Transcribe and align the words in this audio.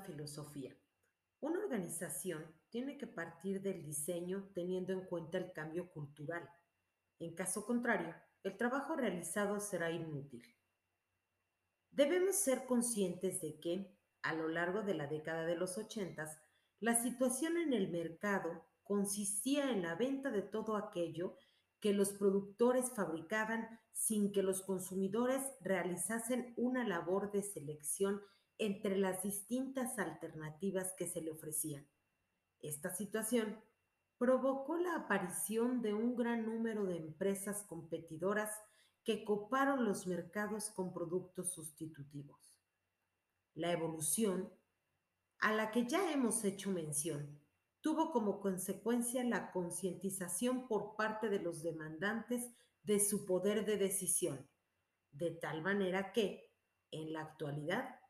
filosofía. 0.00 0.76
Una 1.40 1.60
organización 1.60 2.44
tiene 2.68 2.98
que 2.98 3.06
partir 3.06 3.62
del 3.62 3.82
diseño 3.82 4.50
teniendo 4.54 4.92
en 4.92 5.06
cuenta 5.06 5.38
el 5.38 5.52
cambio 5.52 5.90
cultural. 5.90 6.48
En 7.18 7.34
caso 7.34 7.64
contrario, 7.64 8.14
el 8.42 8.56
trabajo 8.56 8.96
realizado 8.96 9.58
será 9.60 9.90
inútil. 9.90 10.42
Debemos 11.90 12.36
ser 12.36 12.66
conscientes 12.66 13.40
de 13.40 13.58
que, 13.58 13.96
a 14.22 14.34
lo 14.34 14.48
largo 14.48 14.82
de 14.82 14.94
la 14.94 15.06
década 15.06 15.44
de 15.44 15.56
los 15.56 15.78
ochentas, 15.78 16.38
la 16.78 16.94
situación 16.94 17.56
en 17.56 17.72
el 17.72 17.90
mercado 17.90 18.66
consistía 18.82 19.70
en 19.70 19.82
la 19.82 19.94
venta 19.94 20.30
de 20.30 20.42
todo 20.42 20.76
aquello 20.76 21.36
que 21.80 21.92
los 21.94 22.12
productores 22.12 22.90
fabricaban 22.94 23.80
sin 23.92 24.32
que 24.32 24.42
los 24.42 24.62
consumidores 24.62 25.42
realizasen 25.60 26.52
una 26.56 26.86
labor 26.86 27.32
de 27.32 27.42
selección 27.42 28.20
entre 28.60 28.96
las 28.98 29.22
distintas 29.22 29.98
alternativas 29.98 30.92
que 30.92 31.06
se 31.06 31.22
le 31.22 31.30
ofrecían. 31.30 31.88
Esta 32.60 32.94
situación 32.94 33.58
provocó 34.18 34.76
la 34.76 34.96
aparición 34.96 35.80
de 35.80 35.94
un 35.94 36.14
gran 36.14 36.44
número 36.44 36.84
de 36.84 36.98
empresas 36.98 37.62
competidoras 37.62 38.50
que 39.02 39.24
coparon 39.24 39.86
los 39.86 40.06
mercados 40.06 40.68
con 40.70 40.92
productos 40.92 41.54
sustitutivos. 41.54 42.60
La 43.54 43.72
evolución, 43.72 44.52
a 45.38 45.54
la 45.54 45.70
que 45.70 45.86
ya 45.86 46.12
hemos 46.12 46.44
hecho 46.44 46.70
mención, 46.70 47.40
tuvo 47.80 48.12
como 48.12 48.40
consecuencia 48.40 49.24
la 49.24 49.52
concientización 49.52 50.68
por 50.68 50.96
parte 50.96 51.30
de 51.30 51.40
los 51.40 51.62
demandantes 51.62 52.52
de 52.82 53.00
su 53.00 53.24
poder 53.24 53.64
de 53.64 53.78
decisión, 53.78 54.46
de 55.12 55.30
tal 55.30 55.62
manera 55.62 56.12
que, 56.12 56.52
en 56.90 57.14
la 57.14 57.22
actualidad, 57.22 58.00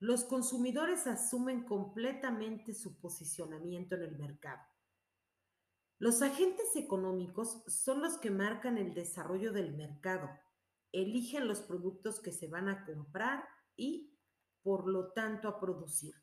los 0.00 0.24
consumidores 0.24 1.06
asumen 1.06 1.64
completamente 1.64 2.72
su 2.72 2.98
posicionamiento 3.00 3.96
en 3.96 4.02
el 4.02 4.16
mercado. 4.16 4.62
Los 5.98 6.22
agentes 6.22 6.76
económicos 6.76 7.64
son 7.66 8.00
los 8.00 8.18
que 8.18 8.30
marcan 8.30 8.78
el 8.78 8.94
desarrollo 8.94 9.52
del 9.52 9.74
mercado, 9.74 10.30
eligen 10.92 11.48
los 11.48 11.60
productos 11.60 12.20
que 12.20 12.30
se 12.30 12.46
van 12.46 12.68
a 12.68 12.84
comprar 12.84 13.44
y, 13.76 14.16
por 14.62 14.88
lo 14.88 15.12
tanto, 15.12 15.48
a 15.48 15.58
producir. 15.58 16.14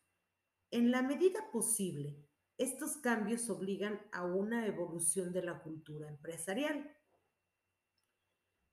En 0.72 0.92
la 0.92 1.02
medida 1.02 1.52
posible, 1.52 2.18
estos 2.58 2.96
cambios 2.98 3.50
obligan 3.50 4.02
a 4.14 4.24
una 4.24 4.66
evolución 4.66 5.34
de 5.34 5.44
la 5.44 5.62
cultura 5.62 6.08
empresarial. 6.08 6.90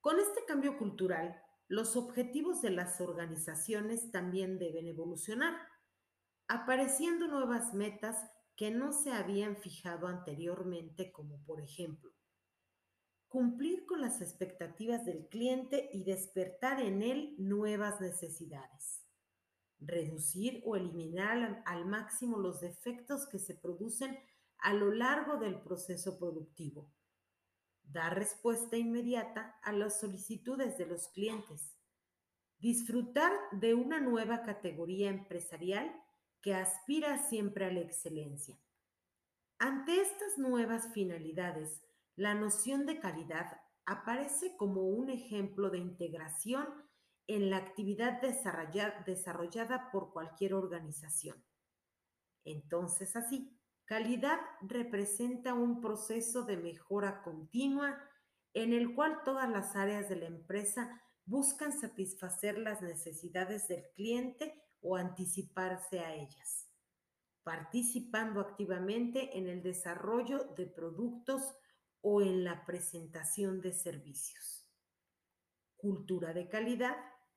Con 0.00 0.20
este 0.20 0.45
cambio 0.47 0.78
cultural, 0.78 1.42
los 1.73 1.97
objetivos 1.97 2.61
de 2.61 2.69
las 2.69 3.01
organizaciones 3.01 4.11
también 4.11 4.59
deben 4.59 4.89
evolucionar, 4.89 5.56
apareciendo 6.47 7.29
nuevas 7.29 7.73
metas 7.73 8.31
que 8.56 8.70
no 8.70 8.92
se 8.92 9.11
habían 9.11 9.56
fijado 9.56 10.06
anteriormente, 10.06 11.11
como 11.12 11.42
por 11.47 11.62
ejemplo, 11.62 12.12
cumplir 13.27 13.87
con 13.87 14.03
las 14.03 14.20
expectativas 14.20 15.06
del 15.06 15.29
cliente 15.29 15.89
y 15.95 16.05
despertar 16.05 16.79
en 16.83 17.01
él 17.01 17.34
nuevas 17.39 18.03
necesidades, 18.03 19.07
reducir 19.79 20.62
o 20.67 20.77
eliminar 20.77 21.62
al, 21.64 21.86
máximo 21.86 22.36
los 22.36 22.61
defectos 22.61 23.27
que 23.27 23.39
se 23.39 23.55
producen 23.55 24.19
a 24.59 24.75
lo 24.75 24.92
largo 24.92 25.39
del 25.39 25.59
proceso 25.62 26.19
productivo, 26.19 26.92
dar 27.84 28.14
respuesta 28.14 28.77
inmediata 28.77 29.58
a 29.62 29.72
las 29.72 30.00
solicitudes 30.00 30.79
de 30.79 30.86
los 30.86 31.08
clientes, 31.08 31.77
disfrutar 32.58 33.33
de 33.52 33.74
una 33.74 34.01
nueva 34.01 34.42
categoría 34.42 35.11
empresarial 35.11 35.92
que 36.40 36.55
aspira 36.55 37.18
siempre 37.18 37.67
a 37.67 37.73
la 37.73 37.80
excelencia. 37.80 38.58
Ante 39.58 40.01
estas 40.01 40.39
nuevas 40.39 40.92
finalidades, 40.92 41.83
la 42.17 42.34
noción 42.34 42.84
de 42.86 42.98
calidad 42.98 43.61
aparece 43.86 44.57
como 44.57 44.83
un 44.83 45.11
ejemplo 45.11 45.70
de 45.70 45.78
integración 45.78 46.67
en 47.27 47.51
la 47.51 47.58
actividad 47.58 48.20
desarrollada 48.20 49.90
por 49.90 50.12
cualquier 50.12 50.55
organización. 50.55 51.42
Entonces, 52.45 53.14
así, 53.17 53.57
calidad 53.92 54.41
representa 54.63 55.53
un 55.53 55.83
proceso 55.83 56.45
de 56.45 56.57
mejora 56.57 57.20
continua 57.23 57.98
en 58.55 58.73
el 58.73 58.95
cual 58.95 59.20
todas 59.23 59.51
las 59.51 59.77
áreas 59.77 60.08
de 60.08 60.17
la 60.17 60.25
empresa 60.25 61.03
buscan 61.27 61.79
satisfacer 61.79 62.57
las 62.57 62.81
necesidades 62.81 63.69
del 63.69 63.85
cliente 63.95 64.64
o 64.81 64.97
anticiparse 64.97 66.01
a 66.01 66.14
ellas, 66.14 66.70
participando 67.42 68.41
activamente 68.41 69.36
en 69.36 69.47
el 69.51 69.63
desarrollo 69.63 70.39
de 70.57 70.69
productos 70.69 71.55
o 72.01 72.23
en 72.23 72.45
la 72.45 72.64
presentación 72.64 73.61
de 73.61 73.75
servicios. 73.75 74.73
Cultura 75.77 76.33
de 76.33 76.48
calidad 76.48 76.97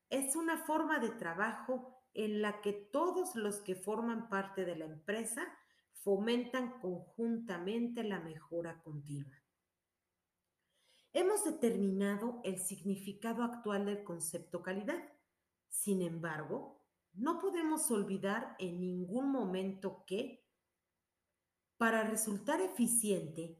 es 0.10 0.38
una 0.38 0.58
forma 0.60 1.00
de 1.00 1.10
trabajo 1.10 2.02
en 2.14 2.42
la 2.42 2.62
que 2.62 2.72
todos 2.72 3.36
los 3.36 3.58
que 3.60 3.76
forman 3.76 4.30
parte 4.30 4.64
de 4.64 4.78
la 4.78 4.86
empresa 4.86 5.46
fomentan 6.06 6.80
conjuntamente 6.82 8.04
la 8.04 8.20
mejora 8.20 8.80
continua. 8.84 9.36
Hemos 11.14 11.44
determinado 11.44 12.42
el 12.44 12.60
significado 12.60 13.42
actual 13.42 13.88
del 13.88 14.04
concepto 14.04 14.62
calidad. 14.62 15.04
Sin 15.68 16.04
embargo, 16.04 16.86
no 17.14 17.40
podemos 17.40 17.90
olvidar 17.90 18.56
en 18.60 18.80
ningún 18.80 19.32
momento 19.32 20.06
que 20.06 20.46
para 21.78 22.04
resultar 22.04 22.62
eficiente 22.62 23.60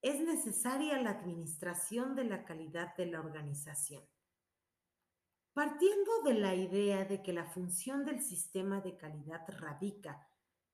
es 0.00 0.18
necesaria 0.22 0.98
la 0.98 1.10
administración 1.10 2.14
de 2.16 2.24
la 2.24 2.46
calidad 2.46 2.96
de 2.96 3.06
la 3.06 3.20
organización. 3.20 4.02
Partiendo 5.52 6.22
de 6.24 6.34
la 6.34 6.54
idea 6.54 7.04
de 7.04 7.22
que 7.22 7.34
la 7.34 7.44
función 7.44 8.06
del 8.06 8.22
sistema 8.22 8.80
de 8.80 8.96
calidad 8.96 9.44
radica 9.48 10.26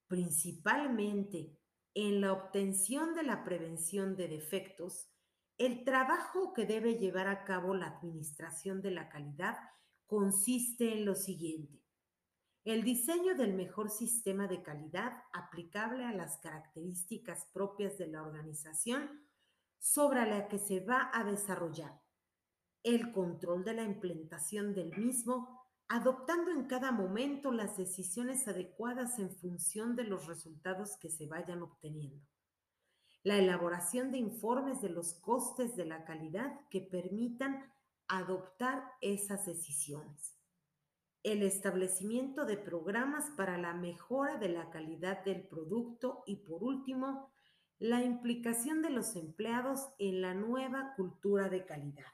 principalmente 0.09 1.57
en 1.93 2.19
la 2.19 2.33
obtención 2.33 3.15
de 3.15 3.23
la 3.23 3.45
prevención 3.45 4.17
de 4.17 4.27
defectos, 4.27 5.09
el 5.57 5.85
trabajo 5.85 6.51
que 6.53 6.65
debe 6.65 6.95
llevar 6.95 7.29
a 7.29 7.45
cabo 7.45 7.73
la 7.73 7.87
administración 7.87 8.81
de 8.81 8.91
la 8.91 9.07
calidad 9.07 9.57
consiste 10.05 10.91
en 10.91 11.05
lo 11.05 11.15
siguiente 11.15 11.79
el 12.65 12.83
diseño 12.83 13.35
del 13.35 13.53
mejor 13.53 13.89
sistema 13.89 14.47
de 14.47 14.61
calidad 14.61 15.23
aplicable 15.33 16.05
a 16.05 16.11
las 16.11 16.37
características 16.37 17.47
propias 17.53 17.97
de 17.97 18.07
la 18.07 18.21
organización 18.21 19.25
sobre 19.79 20.29
la 20.29 20.47
que 20.47 20.59
se 20.59 20.81
va 20.81 21.09
a 21.13 21.23
desarrollar. 21.23 21.99
El 22.83 23.11
control 23.11 23.63
de 23.63 23.73
la 23.73 23.83
implementación 23.83 24.73
del 24.73 24.95
mismo, 24.97 25.68
adoptando 25.89 26.51
en 26.51 26.65
cada 26.65 26.91
momento 26.91 27.51
las 27.51 27.75
decisiones 27.75 28.47
adecuadas 28.47 29.19
en 29.19 29.29
función 29.29 29.95
de 29.95 30.05
los 30.05 30.27
resultados 30.27 30.97
que 30.97 31.09
se 31.09 31.27
vayan 31.27 31.61
obteniendo. 31.61 32.25
La 33.23 33.37
elaboración 33.37 34.11
de 34.11 34.19
informes 34.19 34.81
de 34.81 34.89
los 34.89 35.15
costes 35.15 35.75
de 35.75 35.85
la 35.85 36.05
calidad 36.05 36.61
que 36.69 36.79
permitan 36.79 37.73
adoptar 38.07 38.83
esas 39.01 39.45
decisiones 39.45 40.39
el 41.23 41.43
establecimiento 41.43 42.45
de 42.45 42.57
programas 42.57 43.29
para 43.35 43.57
la 43.57 43.73
mejora 43.73 44.37
de 44.37 44.49
la 44.49 44.69
calidad 44.69 45.23
del 45.25 45.43
producto 45.43 46.23
y 46.25 46.37
por 46.37 46.63
último, 46.63 47.29
la 47.77 48.03
implicación 48.03 48.81
de 48.81 48.89
los 48.89 49.15
empleados 49.15 49.89
en 49.99 50.21
la 50.21 50.33
nueva 50.33 50.93
cultura 50.95 51.49
de 51.49 51.65
calidad. 51.65 52.05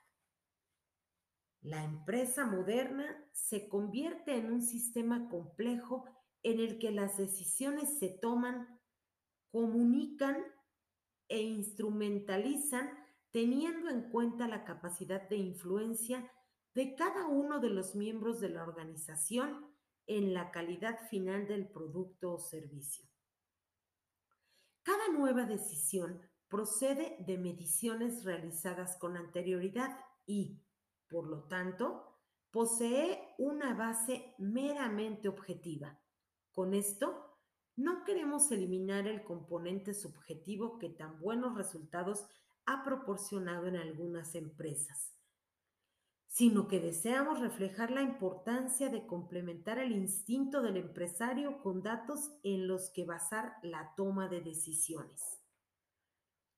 La 1.65 1.83
empresa 1.83 2.45
moderna 2.45 3.27
se 3.31 3.67
convierte 3.67 4.35
en 4.35 4.53
un 4.53 4.61
sistema 4.61 5.27
complejo 5.29 6.05
en 6.43 6.59
el 6.59 6.77
que 6.77 6.91
las 6.91 7.17
decisiones 7.17 7.97
se 7.97 8.09
toman, 8.09 8.79
comunican 9.49 10.45
e 11.27 11.41
instrumentalizan 11.41 12.91
teniendo 13.31 13.89
en 13.89 14.11
cuenta 14.11 14.47
la 14.47 14.63
capacidad 14.63 15.27
de 15.27 15.37
influencia 15.37 16.31
de 16.75 16.93
cada 16.93 17.25
uno 17.25 17.59
de 17.59 17.71
los 17.71 17.95
miembros 17.95 18.39
de 18.39 18.49
la 18.49 18.61
organización 18.61 19.65
en 20.05 20.35
la 20.35 20.51
calidad 20.51 20.99
final 21.09 21.47
del 21.47 21.67
producto 21.67 22.33
o 22.33 22.37
servicio. 22.37 23.09
Cada 24.83 25.07
nueva 25.07 25.45
decisión 25.45 26.21
procede 26.47 27.17
de 27.25 27.39
mediciones 27.39 28.23
realizadas 28.23 28.97
con 28.99 29.17
anterioridad 29.17 29.97
y, 30.27 30.61
por 31.09 31.27
lo 31.27 31.43
tanto, 31.43 32.19
posee 32.51 33.35
una 33.37 33.73
base 33.73 34.33
meramente 34.37 35.27
objetiva. 35.27 35.99
Con 36.51 36.73
esto, 36.73 37.39
no 37.75 38.03
queremos 38.03 38.51
eliminar 38.51 39.07
el 39.07 39.23
componente 39.23 39.93
subjetivo 39.93 40.79
que 40.79 40.89
tan 40.89 41.19
buenos 41.19 41.57
resultados 41.57 42.25
ha 42.65 42.83
proporcionado 42.83 43.67
en 43.67 43.75
algunas 43.75 44.35
empresas 44.35 45.15
sino 46.35 46.67
que 46.67 46.81
deseamos 46.81 47.39
reflejar 47.39 47.91
la 47.91 48.01
importancia 48.01 48.89
de 48.89 49.07
complementar 49.07 49.79
el 49.79 49.93
instinto 49.93 50.61
del 50.61 50.75
empresario 50.75 51.61
con 51.61 51.81
datos 51.81 52.29
en 52.43 52.67
los 52.67 52.89
que 52.89 53.05
basar 53.05 53.53
la 53.63 53.93
toma 53.95 54.27
de 54.27 54.41
decisiones. 54.41 55.41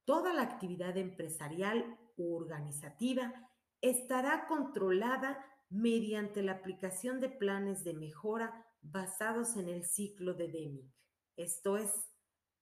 Toda 0.04 0.34
la 0.34 0.42
actividad 0.42 0.98
empresarial 0.98 1.96
u 2.16 2.36
organizativa 2.38 3.47
estará 3.82 4.48
controlada 4.48 5.44
mediante 5.70 6.42
la 6.42 6.54
aplicación 6.54 7.20
de 7.20 7.30
planes 7.30 7.84
de 7.84 7.94
mejora 7.94 8.66
basados 8.82 9.56
en 9.58 9.70
el 9.70 9.84
ciclo 9.84 10.34
de 10.34 10.48
Deming. 10.48 10.94
Esto 11.36 11.78
es, 11.78 11.92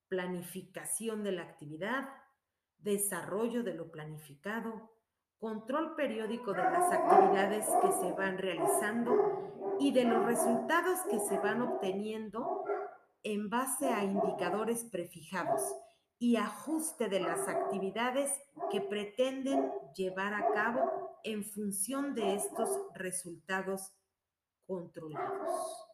planificación 0.08 1.24
de 1.24 1.32
la 1.32 1.42
actividad, 1.42 2.08
desarrollo 2.78 3.62
de 3.62 3.74
lo 3.74 3.90
planificado, 3.90 4.92
control 5.38 5.94
periódico 5.94 6.52
de 6.52 6.62
las 6.62 6.92
actividades 6.92 7.66
que 7.82 7.92
se 7.92 8.12
van 8.12 8.38
realizando 8.38 9.76
y 9.78 9.92
de 9.92 10.04
los 10.04 10.24
resultados 10.24 11.00
que 11.10 11.18
se 11.20 11.38
van 11.38 11.62
obteniendo 11.62 12.64
en 13.22 13.50
base 13.50 13.88
a 13.88 14.04
indicadores 14.04 14.84
prefijados 14.84 15.60
y 16.18 16.36
ajuste 16.36 17.08
de 17.08 17.20
las 17.20 17.46
actividades 17.48 18.32
que 18.70 18.80
pretenden 18.80 19.70
llevar 19.94 20.32
a 20.32 20.52
cabo 20.52 21.05
en 21.26 21.44
función 21.44 22.14
de 22.14 22.36
estos 22.36 22.68
resultados 22.94 23.92
controlados. 24.64 25.85